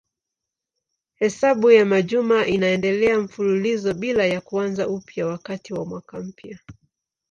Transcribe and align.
Hesabu 1.19 1.71
ya 1.71 1.85
majuma 1.85 2.45
inaendelea 2.45 3.19
mfululizo 3.19 3.93
bila 3.93 4.25
ya 4.25 4.41
kuanza 4.41 4.89
upya 4.89 5.27
wakati 5.27 5.73
wa 5.73 5.85
mwaka 5.85 6.19
mpya. 6.19 6.59